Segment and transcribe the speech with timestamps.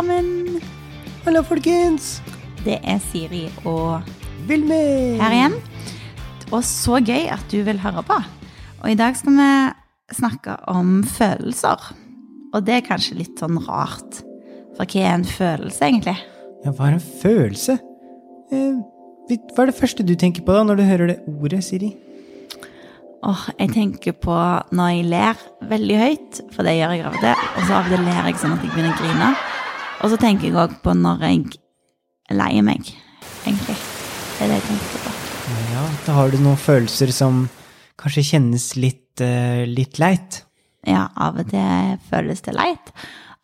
[0.00, 0.60] sammen.
[1.26, 2.22] Hallo, folkens!
[2.64, 4.06] Det er Siri og
[4.48, 5.56] Vilmi her igjen.
[6.54, 8.16] Og så gøy at du vil høre på.
[8.80, 9.50] Og i dag skal vi
[10.16, 11.90] snakke om følelser.
[12.54, 14.22] Og det er kanskje litt sånn rart.
[14.78, 16.16] For hva er en følelse, egentlig?
[16.64, 17.76] Ja, hva er en følelse?
[18.56, 18.80] Eh,
[19.52, 21.92] hva er det første du tenker på da, når du hører det ordet, Siri?
[23.20, 24.40] Åh, jeg tenker på
[24.72, 25.46] når jeg ler
[25.76, 27.48] veldig høyt, for det gjør jeg av og til.
[27.52, 29.34] Og så av og til ler jeg sånn at jeg begynner å grine.
[30.00, 31.40] Og så tenker jeg òg på når jeg
[32.30, 32.92] er lei meg,
[33.44, 33.76] egentlig.
[33.76, 35.16] Det er det jeg tenker på.
[35.74, 37.42] Ja, da har du noen følelser som
[38.00, 40.42] kanskje kjennes litt, uh, litt leit.
[40.88, 42.92] Ja, av og til føles det leit.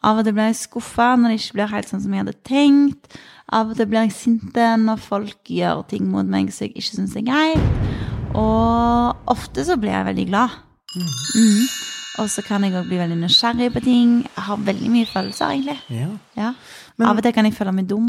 [0.06, 2.38] Av og til blir jeg skuffa når det ikke blir helt sånn som jeg hadde
[2.46, 3.18] tenkt.
[3.52, 6.94] Av og til blir jeg sinte når folk gjør ting mot meg som jeg ikke
[6.94, 7.92] syns er greit.
[8.36, 10.56] Og ofte så blir jeg veldig glad.
[10.96, 11.95] Mhm.
[12.18, 14.12] Og så kan jeg òg bli veldig nysgjerrig på ting.
[14.24, 15.78] Jeg har veldig mye følelser, egentlig.
[15.90, 16.08] Ja.
[16.36, 16.52] Ja.
[16.96, 18.06] Men- Av og til kan jeg føle meg dum.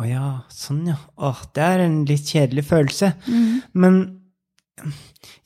[0.00, 0.96] Å ja, sånn ja.
[1.18, 3.12] Åh, det er en litt kjedelig følelse.
[3.26, 3.62] Mhm.
[3.74, 4.20] Men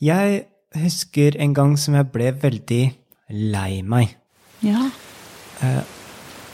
[0.00, 2.94] jeg husker en gang som jeg ble veldig
[3.30, 4.14] lei meg.
[4.62, 4.90] Ja.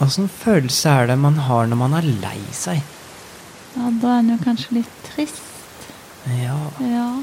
[0.01, 2.81] Åssen følelse er det man har når man er lei seg?
[3.77, 5.43] ja, da er en jo kanskje litt trist.
[6.27, 7.23] Ja, Ja.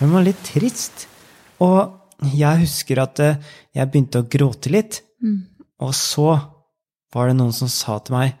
[0.00, 1.06] Man er litt trist.
[1.60, 1.99] Og
[2.34, 3.36] jeg husker at eh,
[3.76, 5.42] jeg begynte å gråte litt, Mm.
[5.84, 6.30] og så
[7.12, 8.38] var det noen som sa til meg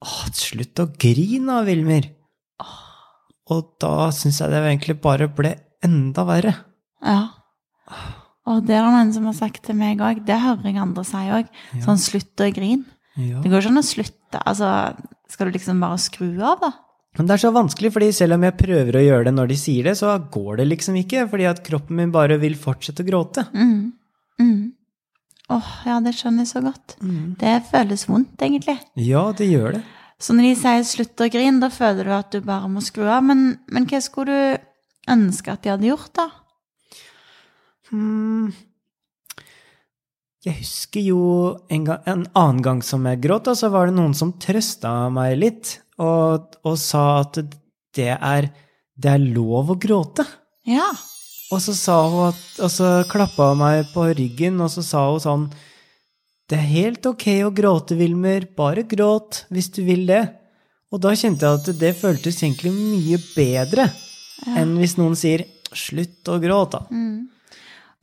[0.00, 2.06] Åh, slutt å grine da, Wilmer.
[3.50, 5.50] Og da syns jeg det egentlig bare ble
[5.84, 6.52] enda verre.
[7.02, 7.30] Ja.
[8.48, 10.20] Og det er det noen som har sagt til meg òg.
[10.24, 11.50] Det hører jeg andre si òg.
[11.84, 12.86] Sånn slutt å grine.
[13.18, 13.40] Ja.
[13.42, 14.42] Det går ikke an å slutte.
[14.46, 14.70] Altså,
[15.28, 16.70] skal du liksom bare skru av, da?
[17.18, 19.58] Men det er så vanskelig, fordi selv om jeg prøver å gjøre det når de
[19.58, 23.08] sier det, så går det liksom ikke, fordi at kroppen min bare vil fortsette å
[23.08, 23.42] gråte.
[23.58, 23.90] Mm.
[24.38, 24.60] Mm.
[25.50, 26.94] Åh, ja, det skjønner jeg så godt.
[27.40, 28.76] Det føles vondt, egentlig.
[29.00, 29.82] Ja, det gjør det.
[30.22, 33.06] Så når de sier slutt å grine, da føler du at du bare må skru
[33.06, 33.22] av.
[33.26, 36.28] Men, men hva skulle du ønske at de hadde gjort, da?
[37.90, 38.50] Hmm.
[40.46, 41.20] Jeg husker jo
[41.66, 44.92] en, gang, en annen gang som jeg gråt, og så var det noen som trøsta
[45.14, 47.40] meg litt, og, og sa at
[47.96, 48.48] det er,
[48.94, 50.24] det er lov å gråte.
[50.68, 50.88] Ja.
[51.48, 55.06] Og så sa hun at, og så klappa hun meg på ryggen, og så sa
[55.08, 55.46] hun sånn
[56.48, 60.24] Det er helt ok å gråte, Wilmer, bare gråt hvis du vil det.
[60.92, 63.88] Og da kjente jeg at det føltes egentlig mye bedre
[64.56, 65.44] enn hvis noen sier
[65.76, 66.80] slutt å gråte.
[66.92, 67.26] Mm.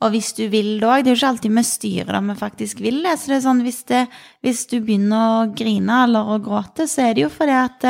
[0.04, 1.04] Og hvis du vil det òg.
[1.04, 3.14] Det er jo ikke alltid vi styrer det vi faktisk vil det.
[3.16, 4.02] Så det er sånn, hvis, det,
[4.44, 7.86] hvis du begynner å grine eller å gråte, så er det jo fordi at,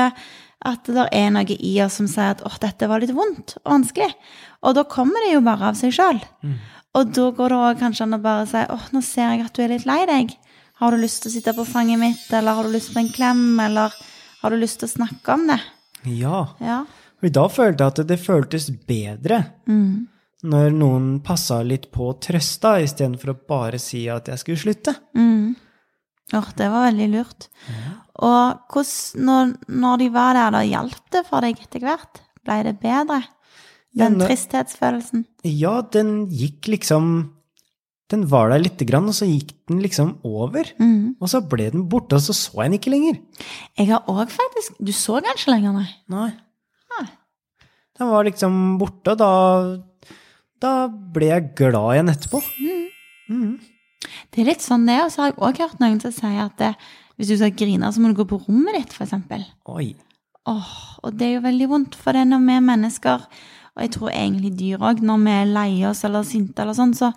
[0.70, 3.72] at det er noe i oss som sier at åh, dette var litt vondt og
[3.74, 4.12] vanskelig.
[4.62, 6.22] Og da kommer det jo bare av seg sjøl.
[6.96, 9.58] Og da går det òg kanskje an å bare si åh, nå ser jeg at
[9.58, 10.32] du er litt lei deg.
[10.78, 13.10] Har du lyst til å sitte på fanget mitt, eller har du lyst på en
[13.12, 13.94] klem, eller
[14.42, 15.58] har du lyst til å snakke om det?
[16.06, 16.42] Ja.
[16.62, 16.82] Ja.
[17.18, 20.06] For da følte jeg at det føltes bedre Mm.
[20.46, 24.94] Når noen passa litt på å trøste, istedenfor å bare si at jeg skulle slutte.
[25.18, 25.54] Mm.
[26.34, 27.46] Oh, det var veldig lurt.
[28.26, 32.22] Og hvordan, når, når de var der, da hjalp det for deg etter hvert?
[32.46, 33.20] Ble det bedre?
[33.96, 35.24] Ja, Den nå- tristhetsfølelsen?
[35.46, 37.32] Ja, den gikk liksom
[38.10, 40.68] Den var der lite grann, og så gikk den liksom over.
[40.78, 41.16] Mm.
[41.18, 43.16] Og så ble den borte, og så så jeg den ikke lenger.
[43.80, 45.88] Jeg har òg faktisk Du så den ikke lenger, nei?
[46.14, 46.28] Nei.
[47.00, 47.08] Ah.
[47.98, 49.30] Den var liksom borte, og da
[50.62, 52.42] Da ble jeg glad igjen etterpå.
[53.28, 53.58] Mhm.
[54.30, 56.56] Det er litt sånn det, og så har jeg òg hørt noen som sier at
[56.60, 56.72] det,
[57.16, 59.42] hvis du skal grine, så må du gå på rommet ditt, eksempel.
[59.72, 59.94] Oi.
[60.46, 63.24] Og det er jo veldig vondt, for det når vi er mennesker,
[63.76, 66.94] og jeg tror egentlig dyr òg, når vi er lei oss eller sinte eller sånn,
[66.96, 67.10] så,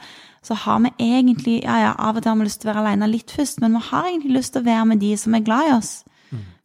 [0.44, 2.86] så har vi egentlig Ja, ja, av og til har vi lyst til å være
[2.86, 5.46] alene litt først, men vi har egentlig lyst til å være med de som er
[5.46, 5.94] glad i oss.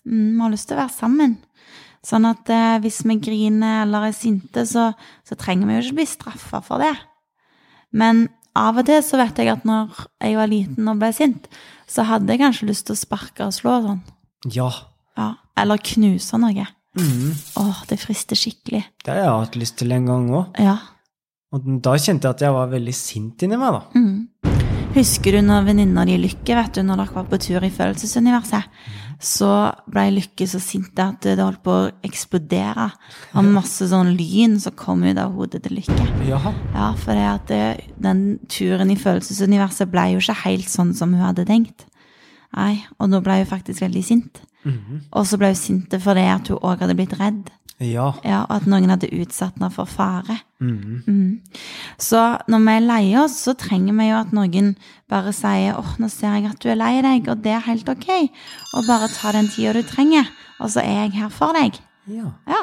[0.04, 1.36] Mm, vi har lyst til å være sammen.
[2.04, 4.90] Sånn at eh, hvis vi griner eller er sinte, så,
[5.24, 6.92] så trenger vi jo ikke bli straffa for det.
[7.96, 11.48] Men av og til så vet jeg at når jeg var liten og ble sint,
[11.90, 14.02] så hadde jeg kanskje lyst til å sparke og slå og sånn.
[14.52, 14.70] Ja.
[15.16, 16.66] Ja, eller knuse noe.
[16.94, 17.32] Mm.
[17.58, 18.84] Åh, det frister skikkelig.
[19.02, 20.60] Det har jeg hatt lyst til en gang òg.
[20.62, 20.76] Ja.
[21.54, 23.82] Og da kjente jeg at jeg var veldig sint inni meg, da.
[23.98, 24.52] Mm.
[24.94, 28.82] Husker du når venninna di Lykke, vet du, når dere var på tur i følelsesuniverset,
[29.24, 29.50] så
[29.90, 32.90] ble Lykke så sint at det holdt på å eksplodere.
[33.34, 36.06] Og masse sånn lyn som kom ut av hodet til Lykke.
[36.28, 36.52] Jaha.
[36.74, 37.62] Ja, for det at det,
[38.04, 41.86] den turen i følelsesuniverset ble jo ikke helt sånn som hun hadde tenkt.
[42.54, 44.42] Nei, og da ble hun faktisk veldig sint.
[44.64, 45.04] Mhm.
[45.12, 47.50] Og så ble hun sint fordi at hun òg hadde blitt redd.
[47.82, 48.12] Ja.
[48.22, 50.36] Ja, og at noen hadde utsatt henne for fare.
[50.62, 51.02] Mm.
[51.06, 51.32] Mm.
[52.00, 54.70] Så når vi er lei oss, så trenger vi jo at noen
[55.10, 57.90] bare sier åh, nå ser jeg at du er lei deg, og det er helt
[57.90, 58.08] ok.
[58.78, 60.30] Og bare ta den tida du trenger,
[60.62, 61.80] og så er jeg her for deg.
[62.14, 62.30] Ja.
[62.48, 62.62] Ja,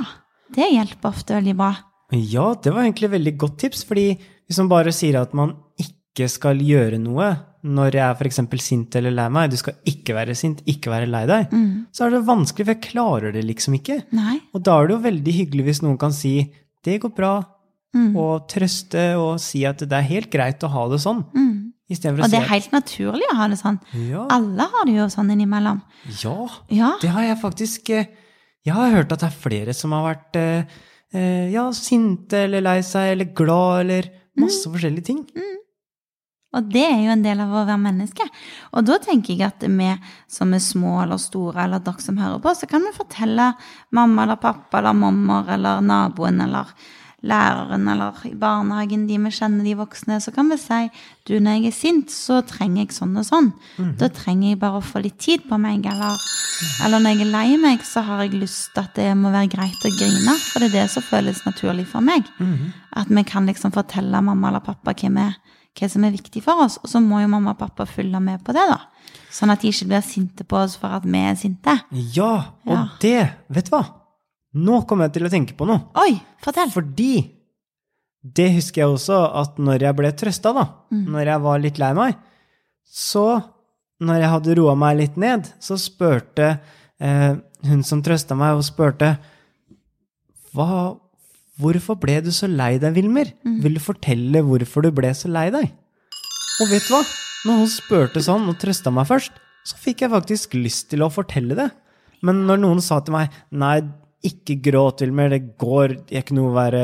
[0.56, 1.74] det hjelper ofte veldig bra.
[2.12, 4.14] ja, det var egentlig veldig godt tips, fordi
[4.48, 7.30] hvis man bare sier at man ikke skal gjøre noe
[7.64, 8.40] når jeg er f.eks.
[8.64, 11.50] sint eller lei meg, du skal ikke være sint, ikke være lei deg,
[11.94, 14.00] så er det vanskelig, for jeg klarer det liksom ikke.
[14.18, 14.40] Nei.
[14.54, 16.52] Og da er det jo veldig hyggelig hvis noen kan si
[16.84, 17.46] 'det går bra',
[17.94, 18.16] Mm.
[18.16, 21.26] og trøste og si at det er helt greit å ha det sånn.
[21.36, 21.74] Mm.
[21.92, 23.80] Og det er at helt naturlig å ha det sånn.
[24.10, 25.82] ja, Alle har det jo sånn innimellom.
[26.24, 26.94] ja, Ja.
[27.02, 28.06] det har jeg faktisk eh,
[28.66, 30.64] Jeg har hørt at det er flere som har vært eh,
[31.14, 34.04] eh, ja, sinte eller lei seg eller glad eller
[34.38, 34.74] masse Mm.
[34.74, 35.26] forskjellige ting.
[36.52, 38.26] Og det er jo en del av å være menneske.
[38.76, 39.92] Og da tenker jeg at vi
[40.28, 43.54] som er små eller store, eller dere som hører på, så kan vi fortelle
[43.96, 46.74] mamma eller pappa eller mormor eller naboen eller
[47.22, 50.80] læreren eller i barnehagen, de vi kjenner, de voksne, så kan vi si
[51.30, 53.52] du, når jeg er sint, så trenger jeg sånn og sånn.
[54.02, 56.18] Da trenger jeg bare å få litt tid på meg, eller,
[56.88, 59.52] eller når jeg er lei meg, så har jeg lyst til at det må være
[59.54, 62.26] greit å grine, for det er det som føles naturlig for meg.
[62.98, 65.30] At vi kan liksom fortelle mamma eller pappa hvem vi,
[65.80, 68.42] hva som er viktig for oss, og så må jo mamma og pappa følge med
[68.44, 68.80] på det, da.
[69.32, 71.78] Sånn at de ikke blir sinte på oss for at vi er sinte.
[72.16, 72.34] Ja,
[72.68, 72.82] og Ja.
[73.00, 73.86] det, vet du hva?
[74.54, 75.86] Nå kommer jeg til å tenke på noe.
[75.96, 76.70] Oi, fortell!
[76.76, 77.14] Fordi
[78.22, 81.94] det husker jeg også at når jeg ble trøsta, da, når jeg var litt lei
[81.94, 82.18] meg,
[82.86, 83.42] så
[84.02, 86.60] når jeg hadde roa meg litt ned, så spurte
[87.00, 89.16] eh, hun som trøsta meg, og spurte
[90.54, 90.98] Hva,
[91.60, 93.32] Hvorfor ble du så lei deg, Wilmer?
[93.44, 95.72] Vil du fortelle hvorfor du ble så lei deg?
[96.62, 97.04] Og vet du hva?
[97.48, 99.32] Når hun spurte sånn og trøsta meg først,
[99.66, 101.70] så fikk jeg faktisk lyst til å fortelle det.
[102.26, 103.80] Men når noen sa til meg Nei,
[104.26, 106.84] ikke gråt, Wilmer, det går ikke noe å være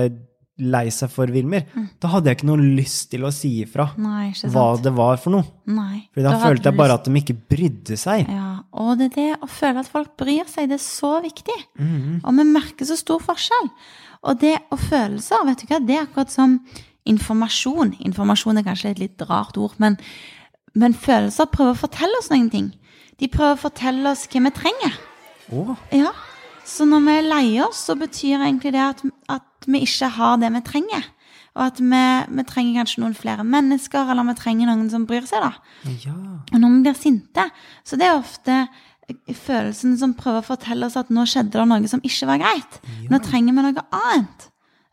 [0.57, 1.67] lei seg for, Wilmer,
[2.01, 5.35] da hadde jeg ikke noe lyst til å si ifra Nei, hva det var for
[5.35, 5.45] noe.
[5.69, 6.07] Nei.
[6.15, 8.25] For da, da følte jeg bare lyst- at de ikke brydde seg.
[8.33, 11.59] Ja, og det er det å føle at folk bryr seg, det er så viktig.
[11.77, 12.21] Mhm.
[12.25, 13.69] Og vi merker så stor forskjell.
[14.27, 16.59] Og det og følelser, vet du hva, det er akkurat som
[17.07, 17.95] informasjon.
[18.09, 19.95] Informasjon er kanskje et litt rart ord, men,
[20.75, 22.71] men følelser prøver å fortelle oss noen ting.
[23.17, 24.97] De prøver å fortelle oss hva vi trenger.
[25.55, 25.77] Oh.
[25.95, 26.11] Ja,
[26.67, 30.41] så når vi er lei oss, så betyr egentlig det at, at vi ikke har
[30.41, 31.07] det vi trenger.
[31.57, 32.01] Og at vi,
[32.37, 35.93] vi trenger kanskje noen flere mennesker, eller vi trenger noen som bryr seg, da.
[36.03, 36.17] ja.
[36.51, 37.47] Og når vi blir sinte,
[37.87, 38.59] så det er ofte
[39.37, 42.79] følelsen som prøver å fortelle oss at nå skjedde det noe som ikke var greit.
[43.11, 44.47] Nå trenger vi noe annet.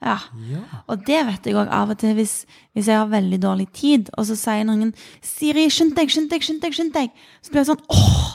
[0.05, 0.19] Ja.
[0.51, 0.61] Ja.
[0.93, 2.43] Og det vet jeg òg av og til hvis,
[2.77, 4.93] hvis jeg har veldig dårlig tid, og så sier noen
[5.25, 7.11] 'Siri, skynd deg, skynd deg, skynd deg', skynd deg.
[7.41, 8.35] Så blir jeg sånn åh,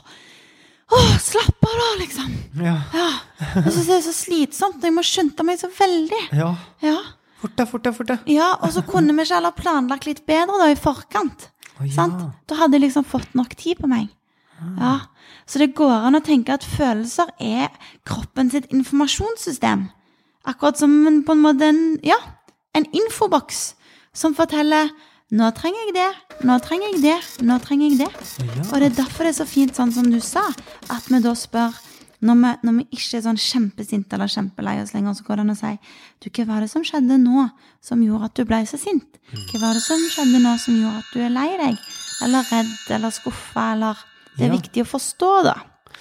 [0.97, 2.33] åh, slapp av, da, liksom.
[2.65, 2.75] Ja.
[2.93, 3.09] Ja.
[3.61, 4.81] Jeg syns det er så slitsomt.
[4.83, 6.23] Jeg må skynde meg så veldig.
[6.33, 6.55] ja.
[6.81, 6.97] Ja.
[7.39, 8.19] Fort deg, fort deg, fort deg.
[8.27, 11.45] ja, Og så kunne vi ikke heller planlagt litt bedre da i forkant.
[11.79, 11.93] Oh, ja.
[11.95, 12.33] Sant?
[12.49, 14.09] Da hadde jeg liksom fått nok tid på meg.
[14.79, 14.95] Ja.
[15.49, 17.69] Så det går an å tenke at følelser er
[18.07, 19.87] kroppen sitt informasjonssystem.
[20.49, 22.17] Akkurat som en, på en måte en, ja,
[22.77, 23.73] en infoboks
[24.15, 24.91] som forteller
[25.29, 26.09] nå trenger jeg det,
[26.47, 28.29] nå trenger jeg det, nå trenger jeg det.
[28.41, 28.63] Ja.
[28.71, 30.47] Og det er derfor det er så fint, sånn som du sa,
[30.89, 31.75] at vi da spør
[32.19, 35.43] når vi, når vi ikke er sånn kjempesinte eller kjempelei oss lenger, så går det
[35.45, 35.71] an å si
[36.19, 37.45] du, hva var det som skjedde nå
[37.85, 39.19] som gjorde at du ble så sint?
[39.31, 41.79] Hva var det som skjedde nå som gjorde at du er lei deg?
[42.25, 44.01] Eller redd eller skuffa, eller
[44.39, 44.57] Det er Ja.
[44.57, 45.53] viktig å forstå, da,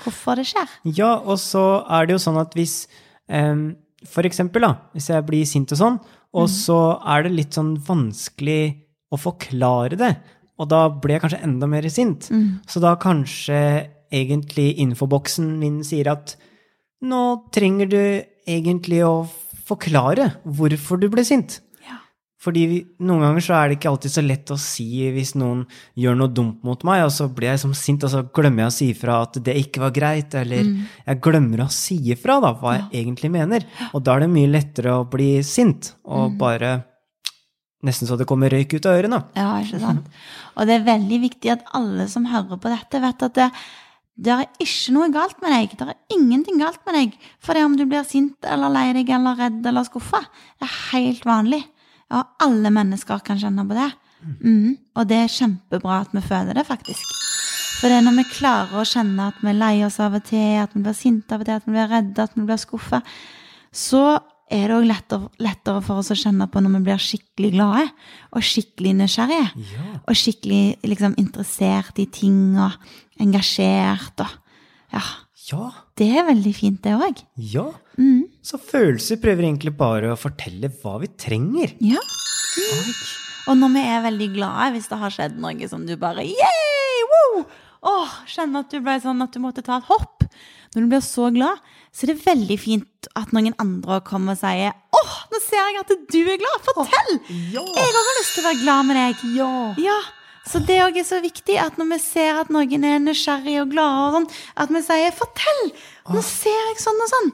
[0.05, 0.69] hvorfor det skjer.
[0.97, 2.87] Ja, og så er det jo sånn at hvis
[3.29, 3.75] um,
[4.07, 5.97] For eksempel, da, hvis jeg blir sint og sånn,
[6.39, 8.77] og så er det litt sånn vanskelig
[9.11, 10.13] å forklare det,
[10.61, 12.29] og da blir jeg kanskje enda mer sint.
[12.71, 16.37] Så da kanskje egentlig infoboksen min sier at
[17.03, 17.99] nå trenger du
[18.47, 19.27] egentlig å
[19.67, 21.59] forklare hvorfor du ble sint.
[22.39, 22.45] Ja.
[22.45, 25.65] Fordi vi, noen ganger så er det ikke alltid så lett å si hvis noen
[25.99, 28.71] gjør noe dumt mot meg, og så blir jeg som sint, og så glemmer jeg
[28.71, 30.63] å si ifra at det ikke var greit, eller
[31.03, 33.67] jeg glemmer å si ifra da, hva jeg egentlig mener.
[33.91, 36.77] Og da er det mye lettere å bli sint, og bare
[37.87, 39.19] nesten så det kommer røyk ut av ørene.
[39.39, 40.07] Ja, ikke sant?
[40.55, 43.49] Og det er veldig viktig at alle som hører på dette, vet at det,
[44.19, 45.75] det er ikke noe galt med deg.
[45.79, 49.11] Det er ingenting galt med deg for det om du blir sint eller lei deg
[49.15, 50.23] eller redd eller skuffa.
[50.63, 51.65] Er helt vanlig.
[52.11, 53.91] Ja, alle mennesker kan kjenne på det.
[54.43, 54.77] Mm.
[54.97, 57.13] Og det er kjempebra at vi føler det, faktisk.
[57.79, 60.25] For det er når vi klarer å kjenne at vi er lei oss av og
[60.27, 62.59] til, at vi blir sinte av og til, at vi blir redde, at vi blir
[62.59, 63.03] skuffa,
[63.71, 64.03] så
[64.51, 67.85] er det òg lettere, lettere for oss å kjenne på når vi blir skikkelig glade
[68.33, 69.67] og skikkelig nysgjerrige.
[69.75, 69.87] Ja.
[70.09, 72.77] Og skikkelig liksom, interessert i ting og
[73.21, 74.37] engasjert og
[74.89, 75.05] Ja.
[75.49, 77.23] Ja, Det er veldig fint, det òg.
[77.37, 77.71] ja.
[77.99, 78.28] Mm.
[78.45, 81.75] Så følelser prøver egentlig bare å fortelle hva vi trenger.
[81.85, 82.03] Ja.
[83.49, 87.03] Og når vi er veldig glade, hvis det har skjedd noe som du bare Yay!
[87.13, 87.45] Woo!
[87.89, 90.25] Åh, kjenner at du ble sånn at du måtte ta et hopp.
[90.75, 91.63] Når du blir så glad,
[91.95, 95.81] så er det veldig fint at noen andre kommer og sier Åh, nå ser jeg
[95.81, 96.67] at du er glad!
[96.67, 97.15] Fortell!
[97.55, 97.65] Ja!
[97.65, 99.25] Jeg har lyst til å være glad med deg.
[99.39, 99.53] Ja!
[99.81, 99.99] Ja,
[100.49, 103.73] så det òg er så viktig at når vi ser at noen er nysgjerrig og
[103.75, 104.29] glad, sånn,
[104.65, 105.73] at vi sier 'fortell'!
[106.09, 107.33] Nå ser jeg sånn og sånn.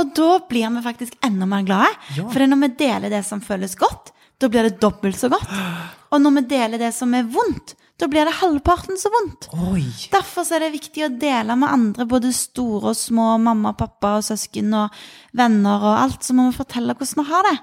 [0.00, 1.90] Og da blir vi faktisk enda mer glade.
[2.16, 2.28] Ja.
[2.32, 5.50] For når vi deler det som føles godt, da blir det dobbelt så godt.
[6.14, 9.48] Og når vi deler det som er vondt, da blir det halvparten så vondt.
[9.52, 9.82] Oi!
[10.08, 14.24] Derfor er det viktig å dele med andre, både store og små, mamma, pappa og
[14.24, 14.94] søsken og
[15.36, 16.22] venner og alt.
[16.24, 17.56] Så må vi fortelle hvordan vi har det.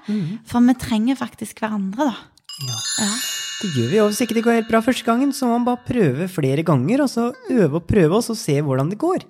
[0.46, 2.46] For vi trenger faktisk hverandre, da.
[2.68, 2.78] Ja.
[3.00, 3.10] Ja.
[3.56, 4.06] Det gjør vi jo.
[4.10, 7.06] Hvis ikke det går helt bra første gangen, så må man bare prøve flere ganger,
[7.06, 9.24] og så øve og prøve, og så se hvordan det går.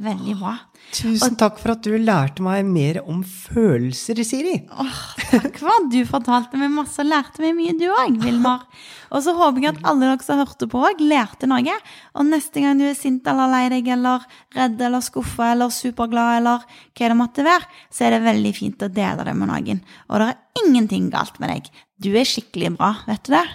[0.00, 0.54] Veldig bra.
[0.96, 4.54] Tusen takk for at du lærte meg mer om følelser, Siri.
[4.72, 8.64] Takk for at du fortalte meg masse og lærte meg mye, du òg, Vilmar.
[9.12, 11.76] Og så håper jeg at alle dere som hørte på òg, lærte noe.
[12.16, 16.40] Og neste gang du er sint eller lei deg eller redd eller skuffa eller superglad
[16.40, 19.84] eller hva det måtte være, så er det veldig fint å dele det med noen.
[20.08, 21.68] Og det er ingenting galt med deg.
[22.02, 23.46] Du er skikkelig bra, vet du det?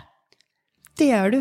[0.98, 1.40] Det gjør du.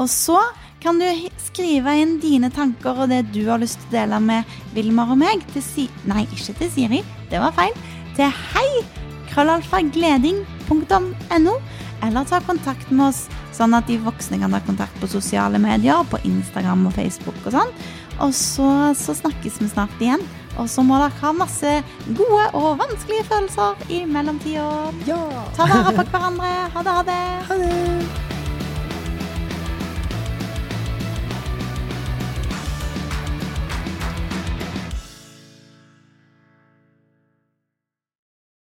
[0.00, 0.38] Og så
[0.80, 1.06] kan du
[1.42, 4.40] skrive inn dine tanker og det du har lyst til å dele med
[4.76, 5.84] Vilmar og meg til si...
[6.08, 7.00] Nei, ikke til Siri.
[7.28, 7.74] Det var feil.
[8.16, 8.70] Til hei
[9.30, 11.54] krøllalfagleding.no,
[12.02, 16.04] eller ta kontakt med oss sånn at de voksne kan ta kontakt på sosiale medier,
[16.08, 17.70] på Instagram og Facebook og sånn.
[18.20, 20.22] Og så, så snakkes vi snart igjen.
[20.58, 21.82] Og så må dere ha masse
[22.18, 24.66] gode og vanskelige følelser i mellomtida.
[25.08, 25.20] Ja!
[25.56, 26.50] Ta vare på hverandre.
[26.74, 27.22] Ha det, ha det.
[27.48, 28.29] Ha det!